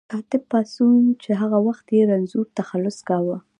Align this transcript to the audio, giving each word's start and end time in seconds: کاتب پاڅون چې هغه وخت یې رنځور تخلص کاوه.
کاتب 0.11 0.41
پاڅون 0.51 1.03
چې 1.23 1.29
هغه 1.41 1.57
وخت 1.67 1.85
یې 1.97 2.01
رنځور 2.11 2.45
تخلص 2.59 2.97
کاوه. 3.07 3.37